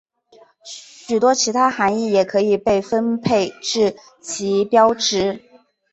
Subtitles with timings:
[0.65, 5.43] 许多其他含意也可以被分配至旗标值。